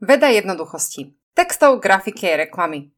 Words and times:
Veda 0.00 0.32
jednoduchosti. 0.32 1.12
Textov, 1.36 1.76
grafiky 1.80 2.32
a 2.32 2.36
reklamy. 2.36 2.88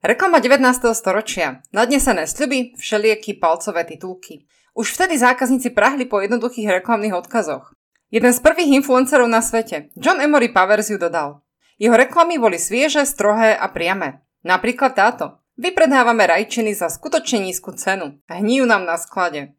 Reklama 0.00 0.40
19. 0.40 0.88
storočia. 0.96 1.60
Nadnesené 1.68 2.24
sľuby, 2.24 2.80
všelieky, 2.80 3.36
palcové 3.36 3.84
titulky. 3.84 4.48
Už 4.72 4.88
vtedy 4.88 5.20
zákazníci 5.20 5.68
prahli 5.76 6.08
po 6.08 6.16
jednoduchých 6.24 6.80
reklamných 6.80 7.12
odkazoch. 7.12 7.76
Jeden 8.08 8.32
z 8.32 8.40
prvých 8.40 8.72
influencerov 8.80 9.28
na 9.28 9.44
svete, 9.44 9.92
John 10.00 10.16
Emory 10.16 10.48
Powers 10.48 10.88
ju 10.88 10.96
dodal. 10.96 11.44
Jeho 11.76 11.92
reklamy 11.92 12.40
boli 12.40 12.56
svieže, 12.56 13.04
strohé 13.04 13.52
a 13.52 13.68
priame. 13.68 14.24
Napríklad 14.40 14.96
táto. 14.96 15.44
Vypredávame 15.60 16.24
rajčiny 16.24 16.72
za 16.72 16.88
skutočne 16.88 17.44
nízku 17.44 17.76
cenu. 17.76 18.16
Hníjú 18.32 18.64
nám 18.64 18.88
na 18.88 18.96
sklade. 18.96 19.52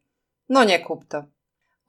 No 0.50 0.66
nekúp 0.66 1.06
to. 1.06 1.30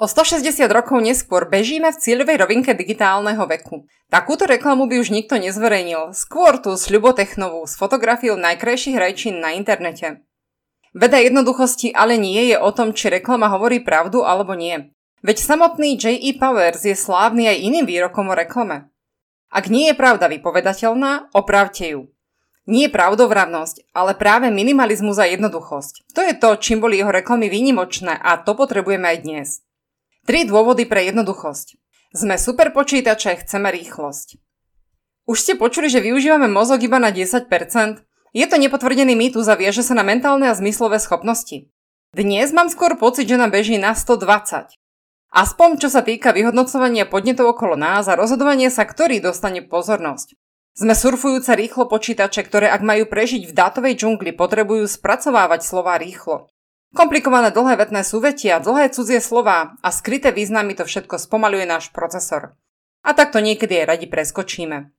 O 0.02 0.10
160 0.10 0.66
rokov 0.74 1.06
neskôr 1.06 1.46
bežíme 1.46 1.94
v 1.94 2.02
cieľovej 2.02 2.42
rovinke 2.42 2.74
digitálneho 2.74 3.46
veku. 3.46 3.86
Takúto 4.10 4.50
reklamu 4.50 4.90
by 4.90 4.98
už 4.98 5.14
nikto 5.14 5.38
nezverejnil, 5.38 6.18
skôr 6.18 6.58
tú 6.58 6.74
sľubotechnovú 6.74 7.62
s 7.70 7.78
fotografiou 7.78 8.34
najkrajších 8.34 8.98
rajčín 8.98 9.38
na 9.38 9.54
internete. 9.54 10.26
Veda 10.98 11.22
jednoduchosti 11.22 11.94
ale 11.94 12.18
nie 12.18 12.54
je 12.54 12.58
o 12.58 12.70
tom, 12.74 12.94
či 12.98 13.14
reklama 13.14 13.54
hovorí 13.54 13.86
pravdu 13.86 14.26
alebo 14.26 14.58
nie. 14.58 14.94
Veď 15.22 15.40
samotný 15.40 15.96
J.E. 15.96 16.42
Powers 16.42 16.84
je 16.84 16.98
slávny 16.98 17.48
aj 17.54 17.58
iným 17.64 17.86
výrokom 17.86 18.30
o 18.30 18.36
reklame. 18.36 18.90
Ak 19.54 19.70
nie 19.70 19.94
je 19.94 19.96
pravda 19.96 20.26
vypovedateľná, 20.26 21.32
opravte 21.38 21.86
ju. 21.86 22.10
Nie 22.66 22.90
pravdovravnosť, 22.90 23.94
ale 23.94 24.18
práve 24.18 24.50
minimalizmus 24.50 25.22
a 25.22 25.30
jednoduchosť. 25.30 26.12
To 26.18 26.22
je 26.26 26.34
to, 26.34 26.50
čím 26.58 26.82
boli 26.82 26.98
jeho 26.98 27.14
reklamy 27.14 27.46
výnimočné 27.48 28.18
a 28.18 28.42
to 28.42 28.58
potrebujeme 28.58 29.06
aj 29.06 29.18
dnes. 29.22 29.50
Tri 30.24 30.48
dôvody 30.48 30.88
pre 30.88 31.04
jednoduchosť. 31.12 31.76
Sme 32.16 32.40
super 32.40 32.72
počítače, 32.72 33.44
chceme 33.44 33.68
rýchlosť. 33.76 34.40
Už 35.28 35.36
ste 35.36 35.60
počuli, 35.60 35.92
že 35.92 36.00
využívame 36.00 36.48
mozog 36.48 36.80
iba 36.80 36.96
na 36.96 37.12
10%? 37.12 37.52
Je 38.32 38.46
to 38.48 38.56
nepotvrdený 38.56 39.20
mýtus 39.20 39.52
a 39.52 39.60
viaže 39.60 39.84
sa 39.84 39.92
na 39.92 40.08
mentálne 40.08 40.48
a 40.48 40.56
zmyslové 40.56 41.04
schopnosti. 41.04 41.68
Dnes 42.16 42.56
mám 42.56 42.72
skôr 42.72 42.96
pocit, 42.96 43.28
že 43.28 43.36
nám 43.36 43.52
beží 43.52 43.76
na 43.76 43.92
120. 43.92 44.80
Aspoň 45.36 45.70
čo 45.84 45.92
sa 45.92 46.00
týka 46.00 46.32
vyhodnocovania 46.32 47.04
podnetov 47.04 47.60
okolo 47.60 47.76
nás 47.76 48.08
a 48.08 48.16
rozhodovania 48.16 48.72
sa, 48.72 48.88
ktorý 48.88 49.20
dostane 49.20 49.60
pozornosť. 49.60 50.40
Sme 50.72 50.96
surfujúce 50.96 51.52
rýchlo 51.52 51.92
počítače, 51.92 52.48
ktoré 52.48 52.72
ak 52.72 52.80
majú 52.80 53.12
prežiť 53.12 53.44
v 53.44 53.52
dátovej 53.52 54.00
džungli, 54.00 54.32
potrebujú 54.40 54.88
spracovávať 54.88 55.68
slova 55.68 56.00
rýchlo. 56.00 56.53
Komplikované 56.94 57.50
dlhé 57.50 57.74
vetné 57.82 58.06
súvetia, 58.06 58.62
dlhé 58.62 58.94
cudzie 58.94 59.18
slová 59.18 59.74
a 59.82 59.90
skryté 59.90 60.30
významy 60.30 60.78
to 60.78 60.86
všetko 60.86 61.18
spomaluje 61.18 61.66
náš 61.66 61.90
procesor. 61.90 62.54
A 63.02 63.18
takto 63.18 63.42
niekedy 63.42 63.82
aj 63.82 63.98
radi 63.98 64.06
preskočíme. 64.06 64.94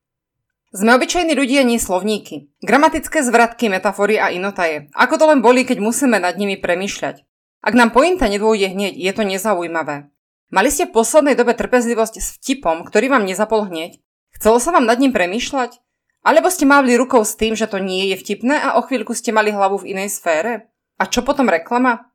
Sme 0.74 0.90
obyčajní 0.98 1.38
ľudia, 1.38 1.62
nie 1.62 1.78
slovníky. 1.78 2.50
Gramatické 2.58 3.22
zvratky, 3.22 3.70
metafory 3.70 4.18
a 4.18 4.34
inotaje. 4.34 4.90
Ako 4.90 5.22
to 5.22 5.30
len 5.30 5.38
boli, 5.38 5.62
keď 5.62 5.78
musíme 5.78 6.18
nad 6.18 6.34
nimi 6.34 6.58
premýšľať. 6.58 7.22
Ak 7.62 7.78
nám 7.78 7.94
pointa 7.94 8.26
nedôjde 8.26 8.74
hneď, 8.74 8.98
je 8.98 9.12
to 9.14 9.22
nezaujímavé. 9.22 10.10
Mali 10.50 10.68
ste 10.74 10.90
v 10.90 10.98
poslednej 10.98 11.38
dobe 11.38 11.54
trpezlivosť 11.54 12.14
s 12.18 12.28
vtipom, 12.42 12.82
ktorý 12.82 13.06
vám 13.06 13.22
nezapol 13.22 13.70
hneď? 13.70 14.02
Chcelo 14.34 14.58
sa 14.58 14.74
vám 14.74 14.82
nad 14.82 14.98
ním 14.98 15.14
premýšľať? 15.14 15.78
Alebo 16.26 16.50
ste 16.50 16.66
mávli 16.66 16.98
rukou 16.98 17.22
s 17.22 17.38
tým, 17.38 17.54
že 17.54 17.70
to 17.70 17.78
nie 17.78 18.10
je 18.10 18.18
vtipné 18.18 18.58
a 18.58 18.74
o 18.74 18.82
chvíľku 18.82 19.14
ste 19.14 19.30
mali 19.30 19.54
hlavu 19.54 19.78
v 19.78 19.94
inej 19.94 20.18
sfére? 20.18 20.73
A 21.00 21.10
čo 21.10 21.26
potom 21.26 21.50
reklama? 21.50 22.14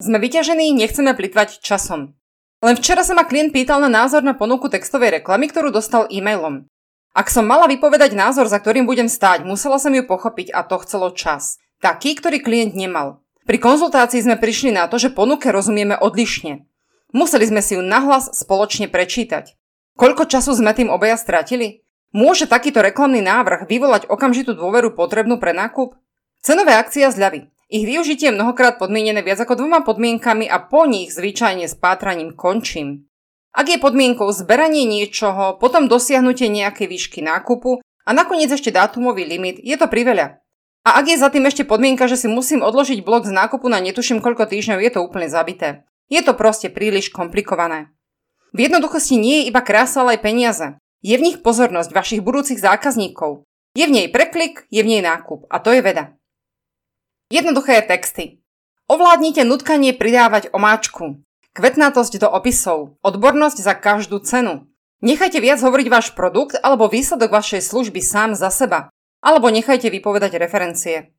Sme 0.00 0.18
vyťažení, 0.18 0.72
nechceme 0.74 1.14
plitvať 1.14 1.60
časom. 1.60 2.16
Len 2.60 2.74
včera 2.76 3.00
sa 3.00 3.16
ma 3.16 3.24
klient 3.24 3.56
pýtal 3.56 3.80
na 3.80 3.88
názor 3.88 4.20
na 4.20 4.36
ponuku 4.36 4.68
textovej 4.68 5.20
reklamy, 5.20 5.48
ktorú 5.48 5.72
dostal 5.72 6.10
e-mailom. 6.12 6.68
Ak 7.10 7.26
som 7.32 7.42
mala 7.42 7.66
vypovedať 7.66 8.14
názor, 8.14 8.46
za 8.46 8.60
ktorým 8.60 8.86
budem 8.86 9.10
stáť, 9.10 9.42
musela 9.42 9.80
som 9.82 9.90
ju 9.90 10.04
pochopiť 10.06 10.54
a 10.54 10.62
to 10.62 10.78
chcelo 10.84 11.10
čas. 11.10 11.58
Taký, 11.82 12.20
ktorý 12.20 12.38
klient 12.44 12.76
nemal. 12.76 13.24
Pri 13.48 13.58
konzultácii 13.58 14.22
sme 14.22 14.36
prišli 14.38 14.70
na 14.70 14.86
to, 14.86 15.00
že 15.00 15.10
ponuke 15.10 15.50
rozumieme 15.50 15.98
odlišne. 15.98 16.68
Museli 17.10 17.50
sme 17.50 17.64
si 17.64 17.74
ju 17.74 17.82
nahlas 17.82 18.30
spoločne 18.30 18.86
prečítať. 18.86 19.58
Koľko 19.98 20.30
času 20.30 20.54
sme 20.54 20.70
tým 20.70 20.86
obaja 20.86 21.18
stratili? 21.18 21.82
Môže 22.14 22.46
takýto 22.46 22.78
reklamný 22.78 23.22
návrh 23.22 23.66
vyvolať 23.66 24.06
okamžitú 24.06 24.54
dôveru 24.54 24.94
potrebnú 24.94 25.42
pre 25.42 25.50
nákup? 25.50 25.98
Cenové 26.38 26.78
akcia 26.78 27.10
zľavy. 27.10 27.50
Ich 27.70 27.86
využitie 27.86 28.34
je 28.34 28.36
mnohokrát 28.36 28.82
podmienené 28.82 29.22
viac 29.22 29.38
ako 29.38 29.54
dvoma 29.54 29.86
podmienkami 29.86 30.50
a 30.50 30.58
po 30.58 30.90
nich 30.90 31.14
zvyčajne 31.14 31.70
s 31.70 31.78
pátraním 31.78 32.34
končím. 32.34 33.06
Ak 33.54 33.70
je 33.70 33.78
podmienkou 33.78 34.26
zberanie 34.34 34.82
niečoho, 34.90 35.54
potom 35.54 35.86
dosiahnutie 35.86 36.50
nejakej 36.50 36.90
výšky 36.90 37.22
nákupu 37.22 37.78
a 37.78 38.10
nakoniec 38.10 38.50
ešte 38.50 38.74
dátumový 38.74 39.22
limit, 39.22 39.62
je 39.62 39.78
to 39.78 39.86
priveľa. 39.86 40.42
A 40.82 40.98
ak 40.98 41.14
je 41.14 41.22
za 41.22 41.30
tým 41.30 41.46
ešte 41.46 41.62
podmienka, 41.62 42.10
že 42.10 42.18
si 42.18 42.26
musím 42.26 42.66
odložiť 42.66 43.06
blok 43.06 43.30
z 43.30 43.38
nákupu 43.38 43.70
na 43.70 43.78
netuším 43.78 44.18
koľko 44.18 44.50
týždňov, 44.50 44.82
je 44.82 44.90
to 44.90 45.06
úplne 45.06 45.30
zabité. 45.30 45.86
Je 46.10 46.18
to 46.26 46.34
proste 46.34 46.74
príliš 46.74 47.14
komplikované. 47.14 47.94
V 48.50 48.66
jednoduchosti 48.66 49.14
nie 49.14 49.46
je 49.46 49.54
iba 49.54 49.62
krása, 49.62 50.02
ale 50.02 50.18
aj 50.18 50.26
peniaze. 50.26 50.66
Je 51.06 51.14
v 51.14 51.22
nich 51.22 51.38
pozornosť 51.38 51.94
vašich 51.94 52.20
budúcich 52.26 52.58
zákazníkov. 52.58 53.46
Je 53.78 53.86
v 53.86 53.94
nej 53.94 54.06
preklik, 54.10 54.66
je 54.74 54.82
v 54.82 54.90
nej 54.98 55.02
nákup. 55.06 55.46
A 55.46 55.62
to 55.62 55.70
je 55.70 55.86
veda. 55.86 56.18
Jednoduché 57.30 57.78
texty. 57.86 58.42
Ovládnite 58.90 59.46
nutkanie 59.46 59.94
pridávať 59.94 60.50
omáčku. 60.50 61.22
Kvetnatosť 61.54 62.18
do 62.18 62.26
opisov. 62.26 62.98
Odbornosť 63.06 63.62
za 63.62 63.78
každú 63.78 64.18
cenu. 64.18 64.66
Nechajte 64.98 65.38
viac 65.38 65.62
hovoriť 65.62 65.86
váš 65.86 66.10
produkt 66.18 66.58
alebo 66.58 66.90
výsledok 66.90 67.30
vašej 67.30 67.62
služby 67.62 68.02
sám 68.02 68.34
za 68.34 68.50
seba. 68.50 68.90
Alebo 69.22 69.46
nechajte 69.46 69.94
vypovedať 69.94 70.42
referencie. 70.42 71.14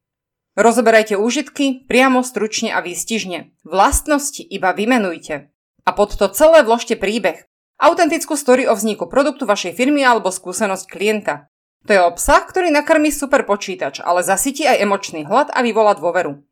Rozoberajte 0.60 1.16
úžitky 1.16 1.88
priamo, 1.88 2.28
stručne 2.28 2.76
a 2.76 2.84
výstižne. 2.84 3.64
Vlastnosti 3.64 4.44
iba 4.44 4.76
vymenujte. 4.76 5.48
A 5.88 5.90
pod 5.96 6.20
to 6.20 6.28
celé 6.28 6.68
vložte 6.68 7.00
príbeh. 7.00 7.48
Autentickú 7.80 8.36
story 8.36 8.68
o 8.68 8.76
vzniku 8.76 9.08
produktu 9.08 9.48
vašej 9.48 9.80
firmy 9.80 10.04
alebo 10.04 10.28
skúsenosť 10.28 10.92
klienta. 10.92 11.48
To 11.88 11.92
je 11.94 12.02
obsah, 12.02 12.46
ktorý 12.46 12.70
nakrmí 12.70 13.10
super 13.10 13.42
počítač, 13.42 14.06
ale 14.06 14.22
zasytí 14.22 14.70
aj 14.70 14.86
emočný 14.86 15.26
hlad 15.26 15.50
a 15.50 15.66
vyvolá 15.66 15.98
dôveru. 15.98 16.46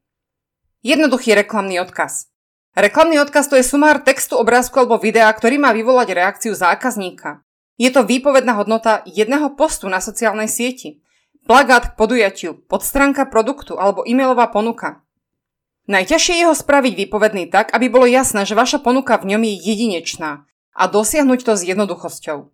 Jednoduchý 0.81 1.37
reklamný 1.37 1.77
odkaz. 1.85 2.31
Reklamný 2.73 3.21
odkaz 3.21 3.51
to 3.51 3.59
je 3.59 3.65
sumár 3.65 4.01
textu, 4.01 4.39
obrázku 4.39 4.79
alebo 4.79 4.97
videa, 4.97 5.29
ktorý 5.29 5.61
má 5.61 5.75
vyvolať 5.75 6.15
reakciu 6.15 6.53
zákazníka. 6.55 7.45
Je 7.77 7.93
to 7.93 8.07
výpovedná 8.07 8.57
hodnota 8.57 9.05
jedného 9.05 9.53
postu 9.53 9.85
na 9.87 10.01
sociálnej 10.01 10.49
sieti. 10.49 11.03
Plagát 11.45 11.93
k 11.93 11.97
podujatiu, 11.97 12.57
podstránka 12.67 13.25
produktu 13.29 13.77
alebo 13.77 14.05
e-mailová 14.05 14.49
ponuka. 14.49 15.01
Najťažšie 15.89 16.35
je 16.41 16.45
ho 16.45 16.53
spraviť 16.53 16.93
výpovedný 16.93 17.49
tak, 17.49 17.73
aby 17.73 17.89
bolo 17.89 18.05
jasné, 18.05 18.45
že 18.45 18.53
vaša 18.53 18.77
ponuka 18.85 19.17
v 19.17 19.33
ňom 19.33 19.41
je 19.41 19.55
jedinečná 19.73 20.45
a 20.77 20.83
dosiahnuť 20.85 21.39
to 21.41 21.53
s 21.57 21.65
jednoduchosťou. 21.65 22.53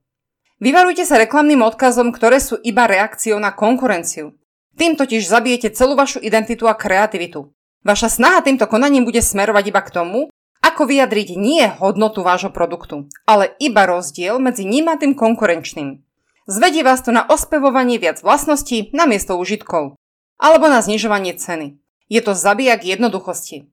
Vyvarujte 0.56 1.04
sa 1.04 1.20
reklamným 1.20 1.60
odkazom, 1.68 2.16
ktoré 2.16 2.40
sú 2.40 2.56
iba 2.64 2.88
reakciou 2.88 3.36
na 3.44 3.52
konkurenciu. 3.52 4.40
Tým 4.80 4.96
totiž 4.96 5.28
zabijete 5.28 5.72
celú 5.76 6.00
vašu 6.00 6.24
identitu 6.24 6.68
a 6.68 6.76
kreativitu. 6.76 7.52
Vaša 7.84 8.08
snaha 8.08 8.40
týmto 8.40 8.64
konaním 8.68 9.04
bude 9.04 9.20
smerovať 9.20 9.72
iba 9.72 9.82
k 9.84 9.94
tomu, 9.94 10.20
ako 10.64 10.90
vyjadriť 10.90 11.38
nie 11.38 11.64
hodnotu 11.78 12.26
vášho 12.26 12.50
produktu, 12.50 13.06
ale 13.30 13.54
iba 13.62 13.86
rozdiel 13.86 14.42
medzi 14.42 14.66
ním 14.66 14.90
a 14.90 14.98
tým 14.98 15.14
konkurenčným. 15.14 16.02
Zvedie 16.50 16.82
vás 16.82 17.02
to 17.06 17.14
na 17.14 17.26
ospevovanie 17.26 17.98
viac 17.98 18.22
vlastností 18.22 18.90
namiesto 18.94 19.38
užitkov. 19.38 19.98
Alebo 20.38 20.68
na 20.68 20.82
znižovanie 20.82 21.38
ceny. 21.38 21.80
Je 22.06 22.22
to 22.22 22.38
zabijak 22.38 22.86
jednoduchosti. 22.86 23.66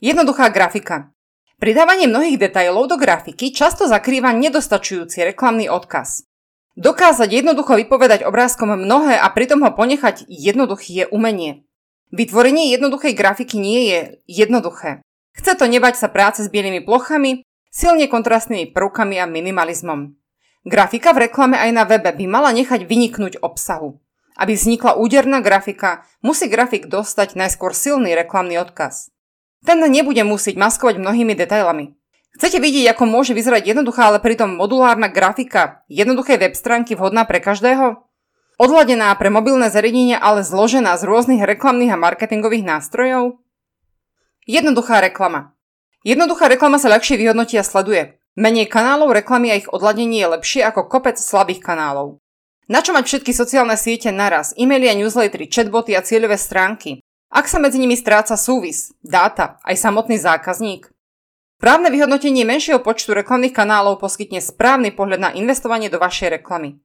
Jednoduchá 0.00 0.48
grafika. 0.50 1.12
Pridávanie 1.60 2.08
mnohých 2.08 2.40
detajlov 2.40 2.88
do 2.88 2.96
grafiky 2.96 3.52
často 3.52 3.84
zakrýva 3.84 4.32
nedostačujúci 4.32 5.20
reklamný 5.28 5.68
odkaz. 5.68 6.24
Dokázať 6.80 7.28
jednoducho 7.28 7.76
vypovedať 7.76 8.24
obrázkom 8.24 8.80
mnohé 8.80 9.20
a 9.20 9.28
pritom 9.28 9.60
ho 9.60 9.68
ponechať 9.76 10.24
jednoduchý 10.24 11.04
je 11.04 11.06
umenie. 11.12 11.68
Vytvorenie 12.16 12.72
jednoduchej 12.72 13.12
grafiky 13.12 13.60
nie 13.60 13.92
je 13.92 14.00
jednoduché. 14.24 15.04
Chce 15.36 15.52
to 15.60 15.68
nebať 15.68 16.00
sa 16.00 16.08
práce 16.08 16.40
s 16.40 16.48
bielými 16.48 16.80
plochami, 16.80 17.44
silne 17.68 18.08
kontrastnými 18.08 18.72
prvkami 18.72 19.20
a 19.20 19.28
minimalizmom. 19.28 20.16
Grafika 20.64 21.12
v 21.12 21.28
reklame 21.28 21.60
aj 21.60 21.76
na 21.76 21.84
webe 21.84 22.08
by 22.08 22.24
mala 22.24 22.56
nechať 22.56 22.88
vyniknúť 22.88 23.36
obsahu. 23.44 24.00
Aby 24.40 24.56
vznikla 24.56 24.96
úderná 24.96 25.44
grafika, 25.44 26.08
musí 26.24 26.48
grafik 26.48 26.88
dostať 26.88 27.36
najskôr 27.36 27.76
silný 27.76 28.16
reklamný 28.16 28.56
odkaz. 28.64 29.12
Ten 29.64 29.84
nebude 29.84 30.24
musieť 30.24 30.56
maskovať 30.56 30.96
mnohými 30.96 31.36
detailami. 31.36 31.96
Chcete 32.40 32.62
vidieť, 32.62 32.96
ako 32.96 33.04
môže 33.04 33.36
vyzerať 33.36 33.74
jednoduchá, 33.74 34.08
ale 34.08 34.22
pritom 34.22 34.56
modulárna 34.56 35.12
grafika 35.12 35.84
jednoduchej 35.92 36.40
web 36.40 36.54
stránky 36.56 36.96
vhodná 36.96 37.28
pre 37.28 37.42
každého? 37.42 38.00
Odladená 38.60 39.12
pre 39.16 39.32
mobilné 39.32 39.72
zariadenia, 39.72 40.20
ale 40.20 40.44
zložená 40.44 40.96
z 41.00 41.08
rôznych 41.08 41.42
reklamných 41.44 41.96
a 41.96 42.00
marketingových 42.00 42.64
nástrojov? 42.64 43.40
Jednoduchá 44.48 45.00
reklama. 45.00 45.56
Jednoduchá 46.04 46.48
reklama 46.48 46.80
sa 46.80 46.88
ľahšie 46.88 47.20
vyhodnotí 47.20 47.60
a 47.60 47.64
sleduje. 47.64 48.16
Menej 48.40 48.72
kanálov 48.72 49.12
reklamy 49.12 49.52
a 49.52 49.58
ich 49.60 49.68
odladenie 49.68 50.22
je 50.22 50.32
lepšie 50.32 50.60
ako 50.64 50.88
kopec 50.88 51.20
slabých 51.20 51.60
kanálov. 51.60 52.22
Na 52.70 52.80
čo 52.80 52.94
mať 52.94 53.04
všetky 53.04 53.34
sociálne 53.34 53.74
siete 53.74 54.14
naraz, 54.14 54.54
e-maily 54.54 54.86
a 54.86 54.94
newslettery, 54.94 55.50
chatboty 55.50 55.92
a 55.98 56.06
cieľové 56.06 56.38
stránky? 56.38 57.02
Ak 57.30 57.46
sa 57.46 57.62
medzi 57.62 57.78
nimi 57.78 57.94
stráca 57.94 58.34
súvis, 58.34 58.90
dáta, 59.06 59.62
aj 59.62 59.78
samotný 59.78 60.18
zákazník? 60.18 60.90
Právne 61.62 61.88
vyhodnotenie 61.94 62.42
menšieho 62.42 62.82
počtu 62.82 63.14
reklamných 63.14 63.54
kanálov 63.54 64.02
poskytne 64.02 64.42
správny 64.42 64.90
pohľad 64.90 65.20
na 65.22 65.30
investovanie 65.38 65.86
do 65.86 66.02
vašej 66.02 66.42
reklamy. 66.42 66.82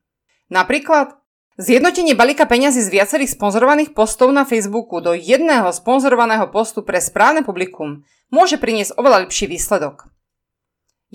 Napríklad 0.53 1.17
Zjednotenie 1.55 2.19
balíka 2.19 2.43
peňazí 2.43 2.83
z 2.83 2.91
viacerých 2.91 3.31
sponzorovaných 3.31 3.95
postov 3.95 4.27
na 4.35 4.43
Facebooku 4.43 4.99
do 4.99 5.15
jedného 5.15 5.71
sponzorovaného 5.71 6.51
postu 6.51 6.83
pre 6.83 6.99
správne 6.99 7.47
publikum 7.47 8.03
môže 8.27 8.59
priniesť 8.59 8.99
oveľa 8.99 9.23
lepší 9.23 9.47
výsledok. 9.47 10.11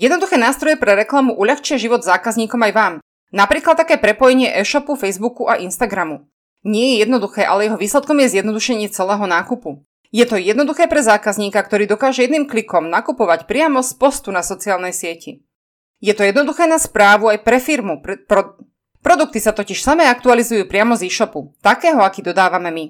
Jednoduché 0.01 0.41
nástroje 0.41 0.81
pre 0.81 0.97
reklamu 0.97 1.37
uľahčia 1.37 1.77
život 1.77 2.01
zákazníkom 2.01 2.57
aj 2.57 2.73
vám, 2.73 2.93
Napríklad 3.31 3.79
také 3.79 3.95
prepojenie 3.95 4.51
e-shopu, 4.59 4.99
Facebooku 4.99 5.47
a 5.47 5.55
Instagramu. 5.55 6.27
Nie 6.61 6.93
je 6.93 7.07
jednoduché, 7.07 7.45
ale 7.45 7.67
jeho 7.67 7.77
výsledkom 7.77 8.21
je 8.21 8.37
zjednodušenie 8.37 8.89
celého 8.93 9.25
nákupu. 9.25 9.81
Je 10.11 10.27
to 10.27 10.35
jednoduché 10.35 10.91
pre 10.91 10.99
zákazníka, 11.01 11.57
ktorý 11.63 11.87
dokáže 11.87 12.27
jedným 12.27 12.45
klikom 12.45 12.91
nakupovať 12.91 13.47
priamo 13.47 13.79
z 13.81 13.95
postu 13.95 14.29
na 14.29 14.43
sociálnej 14.43 14.91
sieti. 14.91 15.41
Je 16.03 16.11
to 16.11 16.27
jednoduché 16.27 16.67
na 16.67 16.77
správu 16.77 17.31
aj 17.31 17.45
pre 17.47 17.57
firmu. 17.63 18.03
Pre, 18.03 18.19
pro, 18.27 18.59
produkty 18.99 19.39
sa 19.39 19.55
totiž 19.55 19.79
samé 19.79 20.09
aktualizujú 20.11 20.67
priamo 20.67 20.99
z 20.99 21.07
e-shopu, 21.07 21.55
takého, 21.63 22.03
aký 22.03 22.21
dodávame 22.21 22.69
my. 22.69 22.85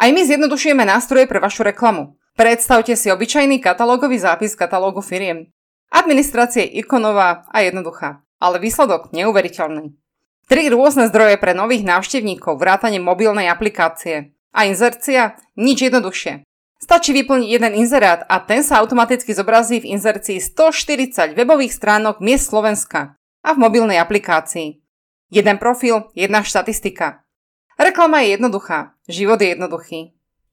Aj 0.00 0.10
my 0.10 0.22
zjednodušujeme 0.24 0.82
nástroje 0.86 1.28
pre 1.28 1.42
vašu 1.42 1.66
reklamu. 1.66 2.16
Predstavte 2.36 2.96
si 2.96 3.12
obyčajný 3.12 3.60
katalógový 3.60 4.16
zápis 4.20 4.56
katalógu 4.56 5.04
firiem. 5.04 5.52
Administrácia 5.92 6.64
je 6.64 6.80
ikonová 6.80 7.44
a 7.52 7.64
jednoduchá 7.64 8.26
ale 8.40 8.60
výsledok 8.60 9.12
neuveriteľný. 9.12 9.96
Tri 10.46 10.70
rôzne 10.70 11.10
zdroje 11.10 11.42
pre 11.42 11.58
nových 11.58 11.82
návštevníkov, 11.82 12.62
vrátane 12.62 13.02
mobilnej 13.02 13.50
aplikácie. 13.50 14.30
A 14.54 14.70
inzercia? 14.70 15.34
Nič 15.58 15.90
jednoduchšie. 15.90 16.46
Stačí 16.78 17.10
vyplniť 17.10 17.48
jeden 17.50 17.72
inzerát 17.74 18.22
a 18.30 18.38
ten 18.38 18.62
sa 18.62 18.78
automaticky 18.78 19.34
zobrazí 19.34 19.82
v 19.82 19.98
inzercii 19.98 20.38
140 20.38 21.34
webových 21.34 21.74
stránok 21.74 22.22
miest 22.22 22.54
Slovenska 22.54 23.18
a 23.42 23.50
v 23.52 23.58
mobilnej 23.58 23.98
aplikácii. 23.98 24.78
Jeden 25.34 25.58
profil, 25.58 26.14
jedna 26.14 26.46
štatistika. 26.46 27.26
Reklama 27.74 28.22
je 28.22 28.38
jednoduchá, 28.38 28.94
život 29.10 29.42
je 29.42 29.50
jednoduchý. 29.52 30.15